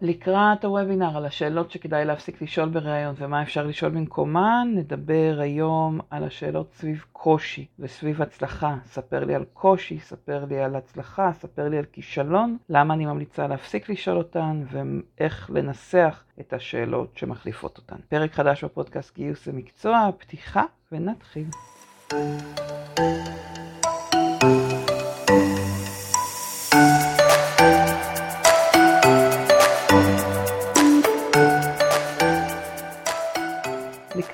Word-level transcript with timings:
לקראת 0.00 0.64
הוובינר 0.64 1.16
על 1.16 1.26
השאלות 1.26 1.70
שכדאי 1.70 2.04
להפסיק 2.04 2.42
לשאול 2.42 2.68
בריאיון 2.68 3.14
ומה 3.18 3.42
אפשר 3.42 3.66
לשאול 3.66 3.90
במקומן, 3.90 4.68
נדבר 4.74 5.38
היום 5.40 6.00
על 6.10 6.24
השאלות 6.24 6.72
סביב 6.72 7.04
קושי 7.12 7.66
וסביב 7.78 8.22
הצלחה. 8.22 8.76
ספר 8.86 9.24
לי 9.24 9.34
על 9.34 9.44
קושי, 9.52 9.98
ספר 9.98 10.44
לי 10.44 10.58
על 10.62 10.76
הצלחה, 10.76 11.32
ספר 11.32 11.68
לי 11.68 11.78
על 11.78 11.84
כישלון, 11.92 12.56
למה 12.68 12.94
אני 12.94 13.06
ממליצה 13.06 13.46
להפסיק 13.46 13.88
לשאול 13.88 14.16
אותן 14.16 14.62
ואיך 14.70 15.50
לנסח 15.54 16.22
את 16.40 16.52
השאלות 16.52 17.16
שמחליפות 17.16 17.78
אותן. 17.78 17.96
פרק 18.08 18.32
חדש 18.32 18.64
בפודקאסט 18.64 19.16
גיוס 19.16 19.46
למקצוע, 19.46 20.10
פתיחה 20.18 20.62
ונתחיל. 20.92 21.46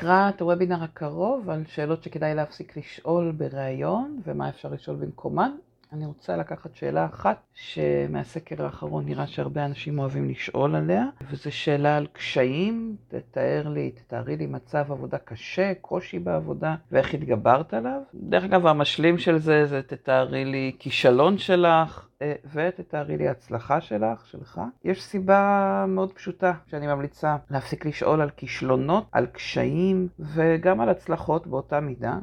לקראת 0.04 0.40
הוובינר 0.40 0.82
הקרוב 0.82 1.50
על 1.50 1.64
שאלות 1.66 2.02
שכדאי 2.02 2.34
להפסיק 2.34 2.76
לשאול 2.76 3.32
בריאיון 3.32 4.20
ומה 4.26 4.48
אפשר 4.48 4.68
לשאול 4.68 4.96
במקומן. 4.96 5.50
אני 5.94 6.06
רוצה 6.06 6.36
לקחת 6.36 6.74
שאלה 6.74 7.06
אחת 7.06 7.36
שמהסקר 7.52 8.64
האחרון 8.64 9.04
נראה 9.06 9.26
שהרבה 9.26 9.64
אנשים 9.64 9.98
אוהבים 9.98 10.28
לשאול 10.28 10.74
עליה, 10.74 11.04
וזו 11.30 11.52
שאלה 11.52 11.96
על 11.96 12.06
קשיים. 12.12 12.96
תתאר 13.08 13.68
לי, 13.68 13.90
תתארי 13.90 14.36
לי 14.36 14.46
מצב 14.46 14.92
עבודה 14.92 15.18
קשה, 15.18 15.72
קושי 15.80 16.18
בעבודה, 16.18 16.74
ואיך 16.92 17.14
התגברת 17.14 17.74
עליו. 17.74 18.00
דרך 18.14 18.44
אגב, 18.44 18.66
המשלים 18.66 19.18
של 19.18 19.38
זה 19.38 19.66
זה 19.66 19.82
תתארי 19.82 20.44
לי 20.44 20.72
כישלון 20.78 21.38
שלך, 21.38 22.08
אה, 22.22 22.34
ותתארי 22.54 23.16
לי 23.16 23.28
הצלחה 23.28 23.80
שלך, 23.80 24.26
שלך. 24.26 24.60
יש 24.84 25.02
סיבה 25.02 25.84
מאוד 25.88 26.12
פשוטה 26.12 26.52
שאני 26.66 26.86
ממליצה 26.86 27.36
להפסיק 27.50 27.86
לשאול 27.86 28.20
על 28.20 28.30
כישלונות, 28.30 29.04
על 29.12 29.26
קשיים 29.26 30.08
וגם 30.18 30.80
על 30.80 30.88
הצלחות 30.88 31.46
באותה 31.46 31.80
מידה. 31.80 32.18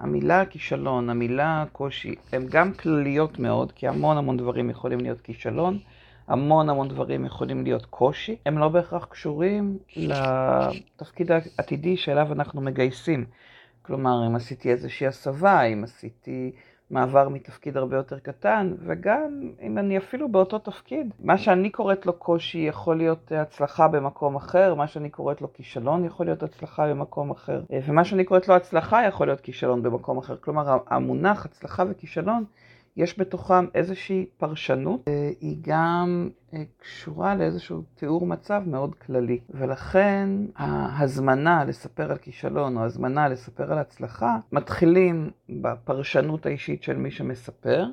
המילה 0.00 0.46
כישלון, 0.46 1.10
המילה 1.10 1.64
קושי, 1.72 2.14
הן 2.32 2.46
גם 2.50 2.72
כלליות 2.72 3.38
מאוד, 3.38 3.72
כי 3.72 3.88
המון 3.88 4.16
המון 4.16 4.36
דברים 4.36 4.70
יכולים 4.70 5.00
להיות 5.00 5.20
כישלון, 5.20 5.78
המון 6.28 6.68
המון 6.68 6.88
דברים 6.88 7.24
יכולים 7.24 7.64
להיות 7.64 7.86
קושי, 7.86 8.36
הם 8.46 8.58
לא 8.58 8.68
בהכרח 8.68 9.04
קשורים 9.04 9.78
לתפקיד 9.96 11.30
העתידי 11.32 11.96
שאליו 11.96 12.32
אנחנו 12.32 12.60
מגייסים. 12.60 13.24
כלומר, 13.82 14.26
אם 14.26 14.36
עשיתי 14.36 14.70
איזושהי 14.70 15.06
הסבה, 15.06 15.62
אם 15.62 15.84
עשיתי 15.84 16.52
מעבר 16.90 17.28
מתפקיד 17.28 17.76
הרבה 17.76 17.96
יותר 17.96 18.18
קטן, 18.18 18.74
וגם 18.78 19.50
אם 19.62 19.78
אני 19.78 19.98
אפילו 19.98 20.28
באותו 20.28 20.58
תפקיד, 20.58 21.14
מה 21.20 21.38
שאני 21.38 21.70
קוראת 21.70 22.06
לו 22.06 22.12
קושי 22.12 22.58
יכול 22.58 22.96
להיות 22.96 23.32
הצלחה 23.36 23.88
במקום 23.88 24.36
אחר, 24.36 24.74
מה 24.74 24.86
שאני 24.86 25.10
קוראת 25.10 25.42
לו 25.42 25.52
כישלון 25.52 26.04
יכול 26.04 26.26
להיות 26.26 26.42
הצלחה 26.42 26.86
במקום 26.86 27.30
אחר, 27.30 27.62
ומה 27.86 28.04
שאני 28.04 28.24
קוראת 28.24 28.48
לו 28.48 28.54
הצלחה 28.54 29.06
יכול 29.06 29.26
להיות 29.26 29.40
כישלון 29.40 29.82
במקום 29.82 30.18
אחר. 30.18 30.36
כלומר, 30.36 30.78
המונח 30.86 31.44
הצלחה 31.44 31.84
וכישלון 31.90 32.44
יש 32.96 33.18
בתוכם 33.18 33.66
איזושהי 33.74 34.26
פרשנות, 34.38 35.08
אה, 35.08 35.30
היא 35.40 35.56
גם 35.60 36.28
אה, 36.54 36.62
קשורה 36.78 37.34
לאיזשהו 37.34 37.82
תיאור 37.94 38.26
מצב 38.26 38.62
מאוד 38.66 38.94
כללי. 38.94 39.40
ולכן 39.50 40.28
ההזמנה 40.56 41.64
לספר 41.64 42.10
על 42.10 42.18
כישלון 42.18 42.76
או 42.76 42.84
הזמנה 42.84 43.28
לספר 43.28 43.72
על 43.72 43.78
הצלחה 43.78 44.38
מתחילים 44.52 45.30
בפרשנות 45.48 46.46
האישית 46.46 46.82
של 46.82 46.96
מי 46.96 47.10
שמספר. 47.10 47.84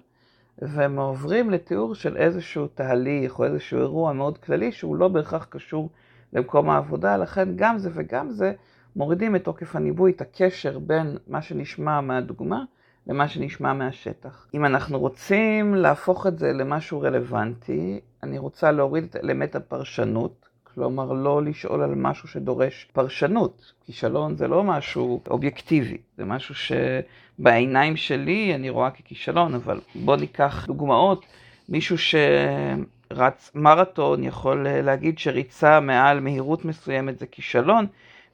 והם 0.62 1.00
עוברים 1.00 1.50
לתיאור 1.50 1.95
של 1.95 2.18
איזשהו 2.18 2.68
תהליך 2.68 3.40
או 3.40 3.45
איזשהו 3.45 3.80
אירוע 3.80 4.14
מאוד 4.14 4.38
כללי 4.38 4.72
שהוא 4.72 4.95
לא 4.95 5.08
בהכרח 5.08 5.48
קשור 5.50 5.90
למקום 6.34 6.70
העבודה, 6.70 7.18
לכן 7.18 7.50
גם 7.56 7.78
זה 7.78 7.90
וגם 7.94 8.30
זה 8.30 8.53
מורידים 8.95 9.36
את 9.36 9.44
תוקף 9.44 9.75
הניבוי, 9.75 10.12
את 10.12 10.22
הקשר 10.22 10.80
בין 10.80 11.18
מה 11.28 11.42
שנשמע 11.42 12.02
מהדוגמה 12.02 12.64
למה 13.07 13.28
שנשמע 13.28 13.73
מהשטח. 13.73 14.47
אם 14.53 14.66
אנחנו 14.66 15.00
רוצים 15.00 15.75
להפוך 15.75 16.28
את 16.28 16.40
זה 16.40 16.53
למשהו 16.53 17.01
רלוונטי, 17.01 18.00
אני 18.23 18.38
רוצה 18.38 18.72
להוריד 18.72 19.03
את 19.03 19.16
אלמנט 19.16 19.56
הפרשנות, 19.56 20.50
כלומר 20.63 21.13
לא 21.13 21.44
לשאול 21.44 21.81
על 21.84 21.96
משהו 21.96 22.28
שדורש 22.28 22.88
פרשנות. 22.94 23.73
כישלון 23.85 24.35
זה 24.35 24.47
לא 24.47 24.63
משהו 24.63 25.22
אובייקטיבי, 25.29 25.97
זה 26.17 26.25
משהו 26.25 26.56
שבעיניים 26.56 27.96
שלי 27.96 28.56
אני 28.56 28.69
רואה 28.69 28.91
ככישלון, 28.91 29.53
אבל 29.53 29.79
בואו 29.96 30.17
ניקח 30.17 30.66
דוגמאות. 30.67 31.25
מישהו 31.69 31.97
שרץ 31.97 33.51
מרתון 33.56 34.23
יכול 34.23 34.67
להגיד 34.69 35.19
שריצה 35.19 35.79
מעל 35.79 36.19
מהירות 36.19 36.66
מסוימת 36.66 37.19
זה 37.19 37.25
כישלון. 37.25 37.85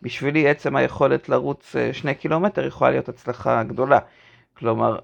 בשבילי 0.03 0.49
עצם 0.49 0.75
היכולת 0.75 1.29
לרוץ 1.29 1.75
אה, 1.75 1.93
שני 1.93 2.15
קילומטר 2.15 2.65
יכולה 2.65 2.91
להיות 2.91 3.09
הצלחה 3.09 3.63
גדולה. 3.63 3.99
כלומר, 4.57 4.99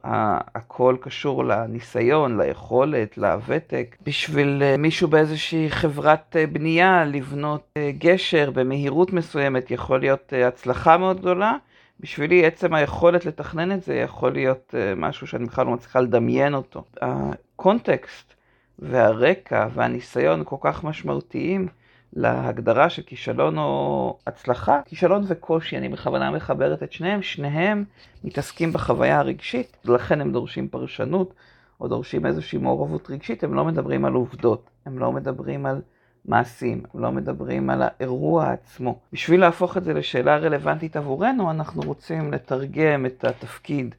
הכל 0.56 0.96
קשור 1.02 1.46
לניסיון, 1.46 2.42
ליכולת, 2.42 3.18
לוותק. 3.18 3.96
בשביל 4.04 4.64
אה, 4.64 4.78
מישהו 4.78 5.08
באיזושהי 5.08 5.70
חברת 5.70 6.36
אה, 6.40 6.48
בנייה 6.48 7.06
לבנות 7.06 7.62
אה, 7.78 7.92
גשר 7.98 8.52
במהירות 8.52 9.14
מסוימת 9.14 9.72
יכול 9.72 10.00
להיות 10.00 10.34
הצלחה 10.48 10.98
מאוד 10.98 11.20
גדולה. 11.20 11.56
בשבילי 12.00 12.46
עצם 12.46 12.74
היכולת 12.74 13.26
לתכנן 13.26 13.72
את 13.72 13.84
זה 13.84 13.96
יכול 13.96 14.32
להיות 14.32 14.76
משהו 14.98 15.28
שאני 15.28 15.46
בכלל 15.46 15.66
לא 15.66 15.72
מצליחה 15.72 16.02
לדמיין 16.02 16.54
אותו. 16.54 16.84
הקונטקסט 17.02 18.34
והרקע 18.80 19.68
והניסיון 19.74 20.44
כל 20.46 20.56
כך 20.62 20.84
משמעותיים 20.84 21.68
להגדרה 22.14 22.90
של 22.90 23.02
כישלון 23.02 23.58
או 23.58 24.18
הצלחה, 24.28 24.80
כישלון 24.86 25.24
וקושי, 25.28 25.78
אני 25.78 25.90
בכוונה 25.90 26.32
מחברת 26.32 26.84
את 26.84 26.92
שניהם, 26.92 27.22
שניהם 27.22 27.84
מתעסקים 28.24 28.74
בחוויה 28.74 29.20
הרגשית, 29.20 29.78
ולכן 29.86 30.22
הם 30.22 30.32
דורשים 30.32 30.68
פרשנות 30.68 31.34
או 31.82 31.88
דורשים 31.88 32.26
איזושהי 32.26 32.60
מעורבות 32.60 33.10
רגשית, 33.10 33.44
הם 33.44 33.54
לא 33.54 33.66
מדברים 33.66 34.06
על 34.06 34.14
עובדות, 34.14 34.70
הם 34.86 35.00
לא 35.00 35.12
מדברים 35.12 35.66
על 35.66 35.82
מעשים, 36.26 36.84
הם 36.94 37.02
לא 37.02 37.12
מדברים 37.12 37.70
על 37.70 37.82
האירוע 37.82 38.52
עצמו. 38.52 39.00
בשביל 39.14 39.40
להפוך 39.40 39.78
את 39.78 39.84
זה 39.84 39.94
לשאלה 39.94 40.38
רלוונטית 40.38 40.96
עבורנו, 40.96 41.52
אנחנו 41.52 41.82
רוצים 41.82 42.34
לתרגם 42.34 43.06
את 43.06 43.24
התפקיד 43.24 43.96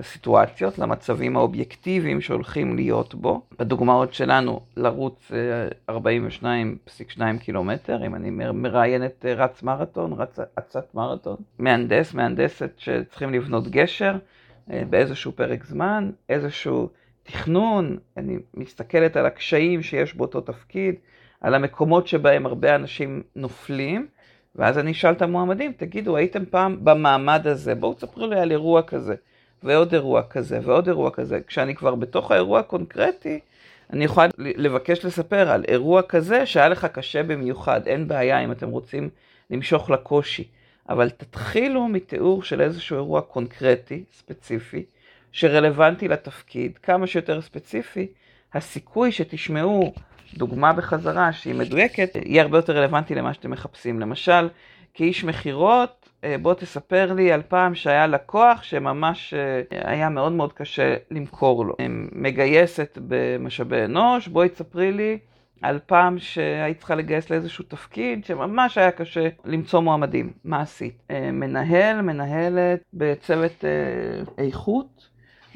לסיטואציות, 0.00 0.78
למצבים 0.78 1.36
האובייקטיביים 1.36 2.20
שהולכים 2.20 2.76
להיות 2.76 3.14
בו. 3.14 3.42
בדוגמאות 3.58 4.14
שלנו, 4.14 4.60
לרוץ 4.76 5.32
42.2 5.90 5.94
אה, 6.44 7.38
קילומטר, 7.40 8.06
אם 8.06 8.14
אני 8.14 8.30
מראיין 8.52 9.04
את 9.04 9.26
אה, 9.28 9.34
רץ 9.34 9.62
מרתון, 9.62 10.12
רץ 10.12 10.38
אצת 10.58 10.94
מרתון, 10.94 11.36
מהנדס, 11.58 12.14
מהנדסת 12.14 12.70
שצריכים 12.76 13.34
לבנות 13.34 13.68
גשר 13.68 14.16
אה, 14.70 14.82
באיזשהו 14.90 15.32
פרק 15.32 15.64
זמן, 15.64 16.10
איזשהו 16.28 16.88
תכנון, 17.22 17.98
אני 18.16 18.36
מסתכלת 18.54 19.16
על 19.16 19.26
הקשיים 19.26 19.82
שיש 19.82 20.16
באותו 20.16 20.40
תפקיד, 20.40 20.94
על 21.40 21.54
המקומות 21.54 22.06
שבהם 22.06 22.46
הרבה 22.46 22.74
אנשים 22.74 23.22
נופלים. 23.36 24.06
ואז 24.56 24.78
אני 24.78 24.90
אשאל 24.90 25.12
את 25.12 25.22
המועמדים, 25.22 25.72
תגידו, 25.76 26.16
הייתם 26.16 26.44
פעם 26.44 26.84
במעמד 26.84 27.46
הזה? 27.46 27.74
בואו 27.74 27.94
תספרו 27.94 28.26
לי 28.26 28.40
על 28.40 28.50
אירוע 28.50 28.82
כזה. 28.82 29.14
ועוד 29.62 29.94
אירוע 29.94 30.22
כזה 30.22 30.60
ועוד 30.62 30.86
אירוע 30.88 31.10
כזה. 31.10 31.40
כשאני 31.46 31.74
כבר 31.74 31.94
בתוך 31.94 32.30
האירוע 32.30 32.60
הקונקרטי, 32.60 33.40
אני 33.92 34.04
יכולה 34.04 34.26
לבקש 34.38 35.04
לספר 35.04 35.50
על 35.50 35.64
אירוע 35.68 36.02
כזה 36.02 36.46
שהיה 36.46 36.68
לך 36.68 36.84
קשה 36.84 37.22
במיוחד, 37.22 37.86
אין 37.86 38.08
בעיה 38.08 38.44
אם 38.44 38.52
אתם 38.52 38.68
רוצים 38.68 39.08
למשוך 39.50 39.90
לקושי. 39.90 40.44
אבל 40.88 41.10
תתחילו 41.10 41.88
מתיאור 41.88 42.42
של 42.42 42.60
איזשהו 42.60 42.96
אירוע 42.96 43.20
קונקרטי, 43.20 44.04
ספציפי, 44.18 44.84
שרלוונטי 45.32 46.08
לתפקיד, 46.08 46.78
כמה 46.78 47.06
שיותר 47.06 47.40
ספציפי, 47.40 48.06
הסיכוי 48.54 49.12
שתשמעו 49.12 49.94
דוגמה 50.34 50.72
בחזרה 50.72 51.32
שהיא 51.32 51.54
מדויקת, 51.54 52.16
יהיה 52.24 52.42
הרבה 52.42 52.58
יותר 52.58 52.76
רלוונטי 52.76 53.14
למה 53.14 53.34
שאתם 53.34 53.50
מחפשים. 53.50 54.00
למשל, 54.00 54.48
כאיש 54.94 55.24
מכירות, 55.24 55.99
בוא 56.42 56.54
תספר 56.54 57.12
לי 57.12 57.32
על 57.32 57.42
פעם 57.48 57.74
שהיה 57.74 58.06
לקוח 58.06 58.62
שממש 58.62 59.34
אה, 59.34 59.90
היה 59.90 60.08
מאוד 60.08 60.32
מאוד 60.32 60.52
קשה 60.52 60.94
למכור 61.10 61.66
לו. 61.66 61.76
מגייסת 62.12 62.98
במשאבי 63.08 63.84
אנוש, 63.84 64.28
בואי 64.28 64.48
תספרי 64.48 64.92
לי 64.92 65.18
על 65.62 65.78
פעם 65.86 66.18
שהיית 66.18 66.78
צריכה 66.78 66.94
לגייס 66.94 67.30
לאיזשהו 67.30 67.64
תפקיד 67.68 68.24
שממש 68.24 68.78
היה 68.78 68.90
קשה 68.90 69.28
למצוא 69.44 69.80
מועמדים. 69.80 70.32
מה 70.44 70.60
עשית? 70.60 71.02
אה, 71.10 71.32
מנהל, 71.32 72.00
מנהלת 72.00 72.80
בצוות 72.94 73.64
איכות, 74.38 75.08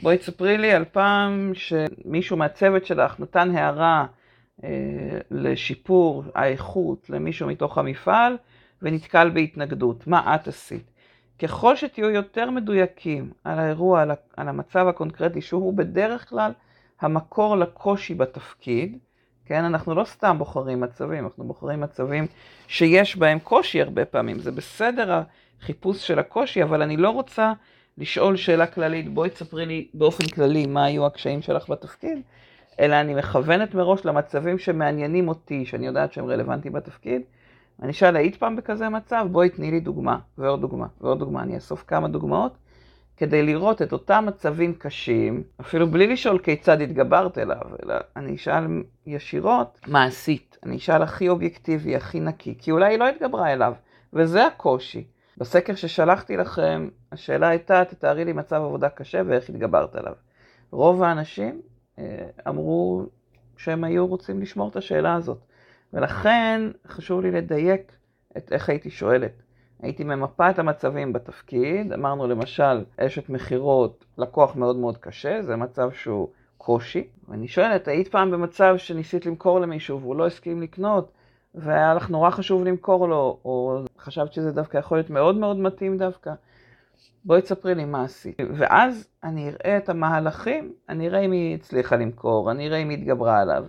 בואי 0.02 0.18
תספרי 0.18 0.58
לי 0.58 0.72
על 0.72 0.84
פעם 0.84 1.52
שמישהו 1.54 2.36
מהצוות 2.36 2.86
שלך 2.86 3.20
נתן 3.20 3.56
הערה 3.56 4.06
לשיפור 5.30 6.24
האיכות 6.34 7.10
למישהו 7.10 7.48
מתוך 7.48 7.78
המפעל. 7.78 8.36
ונתקל 8.82 9.30
בהתנגדות. 9.30 10.06
מה 10.06 10.34
את 10.34 10.48
עשית? 10.48 10.90
ככל 11.38 11.76
שתהיו 11.76 12.10
יותר 12.10 12.50
מדויקים 12.50 13.30
על 13.44 13.58
האירוע, 13.58 14.02
על, 14.02 14.48
המצב 14.48 14.86
הקונקרטי, 14.88 15.40
שהוא 15.40 15.74
בדרך 15.74 16.28
כלל 16.28 16.52
המקור 17.00 17.56
לקושי 17.56 18.14
בתפקיד, 18.14 18.98
כן, 19.46 19.64
אנחנו 19.64 19.94
לא 19.94 20.04
סתם 20.04 20.38
בוחרים 20.38 20.80
מצבים, 20.80 21.24
אנחנו 21.24 21.44
בוחרים 21.44 21.80
מצבים 21.80 22.26
שיש 22.68 23.16
בהם 23.16 23.38
קושי 23.38 23.82
הרבה 23.82 24.04
פעמים. 24.04 24.38
זה 24.38 24.52
בסדר 24.52 25.22
החיפוש 25.62 26.06
של 26.06 26.18
הקושי, 26.18 26.62
אבל 26.62 26.82
אני 26.82 26.96
לא 26.96 27.10
רוצה 27.10 27.52
לשאול 27.98 28.36
שאלה 28.36 28.66
כללית, 28.66 29.14
בואי 29.14 29.30
תספרי 29.30 29.66
לי 29.66 29.88
באופן 29.94 30.26
כללי 30.26 30.66
מה 30.66 30.84
היו 30.84 31.06
הקשיים 31.06 31.42
שלך 31.42 31.70
בתפקיד, 31.70 32.18
אלא 32.80 33.00
אני 33.00 33.14
מכוונת 33.14 33.74
מראש 33.74 34.04
למצבים 34.04 34.58
שמעניינים 34.58 35.28
אותי, 35.28 35.66
שאני 35.66 35.86
יודעת 35.86 36.12
שהם 36.12 36.26
רלוונטיים 36.26 36.74
בתפקיד. 36.74 37.22
אני 37.82 37.90
אשאל, 37.90 38.16
היית 38.16 38.36
פעם 38.36 38.56
בכזה 38.56 38.88
מצב? 38.88 39.26
בואי 39.30 39.48
תני 39.48 39.70
לי 39.70 39.80
דוגמה, 39.80 40.18
ועוד 40.38 40.60
דוגמה, 40.60 40.86
ועוד 41.00 41.18
דוגמה. 41.18 41.42
אני 41.42 41.54
אאסוף 41.54 41.84
כמה 41.86 42.08
דוגמאות 42.08 42.56
כדי 43.16 43.42
לראות 43.42 43.82
את 43.82 43.92
אותם 43.92 44.24
מצבים 44.28 44.74
קשים, 44.74 45.42
אפילו 45.60 45.90
בלי 45.90 46.06
לשאול 46.06 46.38
כיצד 46.38 46.80
התגברת 46.80 47.38
אליו, 47.38 47.60
אלא 47.82 47.94
אני 48.16 48.34
אשאל 48.34 48.82
ישירות 49.06 49.80
מה 49.86 50.04
עשית. 50.04 50.58
אני 50.62 50.76
אשאל 50.76 51.02
הכי 51.02 51.28
אובייקטיבי, 51.28 51.96
הכי 51.96 52.20
נקי, 52.20 52.54
כי 52.58 52.70
אולי 52.70 52.92
היא 52.92 52.98
לא 52.98 53.08
התגברה 53.08 53.52
אליו, 53.52 53.72
וזה 54.12 54.46
הקושי. 54.46 55.04
בסקר 55.38 55.74
ששלחתי 55.74 56.36
לכם, 56.36 56.88
השאלה 57.12 57.48
הייתה, 57.48 57.84
תתארי 57.84 58.24
לי 58.24 58.32
מצב 58.32 58.56
עבודה 58.56 58.88
קשה 58.88 59.22
ואיך 59.26 59.48
התגברת 59.48 59.96
עליו. 59.96 60.12
רוב 60.70 61.02
האנשים 61.02 61.60
אה, 61.98 62.26
אמרו 62.48 63.02
שהם 63.56 63.84
היו 63.84 64.06
רוצים 64.06 64.40
לשמור 64.40 64.68
את 64.68 64.76
השאלה 64.76 65.14
הזאת. 65.14 65.38
ולכן 65.94 66.60
חשוב 66.86 67.20
לי 67.20 67.30
לדייק 67.30 67.92
את 68.36 68.52
איך 68.52 68.68
הייתי 68.68 68.90
שואלת. 68.90 69.42
הייתי 69.82 70.04
ממפה 70.04 70.50
את 70.50 70.58
המצבים 70.58 71.12
בתפקיד, 71.12 71.92
אמרנו 71.92 72.26
למשל, 72.26 72.84
אשת 72.96 73.28
מכירות, 73.28 74.04
לקוח 74.18 74.56
מאוד 74.56 74.76
מאוד 74.76 74.98
קשה, 74.98 75.42
זה 75.42 75.56
מצב 75.56 75.90
שהוא 75.92 76.28
קושי. 76.58 77.08
ואני 77.28 77.48
שואלת, 77.48 77.88
היית 77.88 78.08
פעם 78.08 78.30
במצב 78.30 78.74
שניסית 78.76 79.26
למכור 79.26 79.60
למישהו 79.60 80.00
והוא 80.00 80.16
לא 80.16 80.26
הסכים 80.26 80.62
לקנות, 80.62 81.12
והיה 81.54 81.94
לך 81.94 82.10
נורא 82.10 82.30
חשוב 82.30 82.64
למכור 82.64 83.08
לו, 83.08 83.38
או 83.44 83.82
חשבת 83.98 84.32
שזה 84.32 84.52
דווקא 84.52 84.78
יכול 84.78 84.98
להיות 84.98 85.10
מאוד 85.10 85.36
מאוד 85.36 85.56
מתאים 85.56 85.98
דווקא? 85.98 86.32
בואי 87.24 87.42
תספרי 87.42 87.74
לי 87.74 87.84
מה 87.84 88.04
עשית. 88.04 88.36
ואז 88.54 89.08
אני 89.24 89.48
אראה 89.48 89.76
את 89.76 89.88
המהלכים, 89.88 90.72
אני 90.88 91.08
אראה 91.08 91.20
אם 91.20 91.32
היא 91.32 91.54
הצליחה 91.54 91.96
למכור, 91.96 92.50
אני 92.50 92.68
אראה 92.68 92.78
אם 92.78 92.88
היא 92.88 92.98
התגברה 92.98 93.40
עליו. 93.40 93.64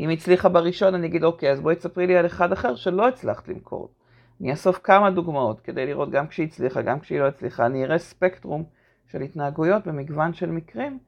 אם 0.00 0.10
הצליחה 0.10 0.48
בראשון, 0.48 0.94
אני 0.94 1.06
אגיד, 1.06 1.24
אוקיי, 1.24 1.50
אז 1.52 1.60
בואי 1.60 1.76
תספרי 1.76 2.06
לי 2.06 2.16
על 2.16 2.26
אחד 2.26 2.52
אחר 2.52 2.74
שלא 2.74 3.08
הצלחת 3.08 3.48
למכור. 3.48 3.88
אני 4.40 4.50
אאסוף 4.50 4.80
כמה 4.82 5.10
דוגמאות 5.10 5.60
כדי 5.60 5.86
לראות 5.86 6.10
גם 6.10 6.28
כשהיא 6.28 6.46
הצליחה, 6.46 6.82
גם 6.82 7.00
כשהיא 7.00 7.20
לא 7.20 7.26
הצליחה. 7.26 7.66
אני 7.66 7.84
אראה 7.84 7.98
ספקטרום 7.98 8.64
של 9.06 9.20
התנהגויות 9.20 9.86
במגוון 9.86 10.34
של 10.34 10.50
מקרים, 10.50 10.98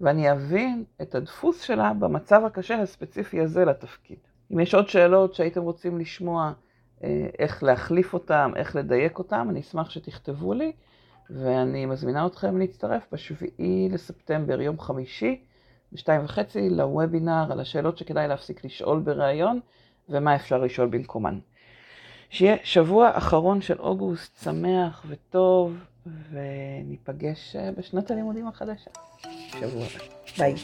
ואני 0.00 0.32
אבין 0.32 0.84
את 1.02 1.14
הדפוס 1.14 1.60
שלה 1.62 1.92
במצב 1.98 2.42
הקשה 2.44 2.82
הספציפי 2.82 3.40
הזה 3.40 3.64
לתפקיד. 3.64 4.18
אם 4.52 4.60
יש 4.60 4.74
עוד 4.74 4.88
שאלות 4.88 5.34
שהייתם 5.34 5.62
רוצים 5.62 5.98
לשמוע 5.98 6.52
אה, 7.04 7.26
איך 7.38 7.62
להחליף 7.62 8.14
אותם, 8.14 8.52
איך 8.56 8.76
לדייק 8.76 9.18
אותם, 9.18 9.46
אני 9.50 9.60
אשמח 9.60 9.90
שתכתבו 9.90 10.54
לי, 10.54 10.72
ואני 11.30 11.86
מזמינה 11.86 12.26
אתכם 12.26 12.58
להצטרף 12.58 13.06
בשביעי 13.12 13.88
לספטמבר, 13.90 14.60
יום 14.60 14.80
חמישי, 14.80 15.44
בשתיים 15.92 16.24
וחצי, 16.24 16.70
לוובינר 16.70 17.52
על 17.52 17.60
השאלות 17.60 17.98
שכדאי 17.98 18.28
להפסיק 18.28 18.64
לשאול 18.64 19.00
בריאיון, 19.00 19.60
ומה 20.08 20.36
אפשר 20.36 20.58
לשאול 20.58 20.88
במקומן. 20.88 21.38
שיהיה 22.30 22.56
שבוע 22.64 23.10
אחרון 23.14 23.60
של 23.60 23.78
אוגוסט 23.78 24.42
שמח 24.42 25.04
וטוב, 25.08 25.76
וניפגש 26.32 27.56
אה, 27.56 27.70
בשנת 27.78 28.10
הלימודים 28.10 28.48
החדשה. 28.48 28.90
שבוע. 29.60 29.86
ביי. 30.38 30.54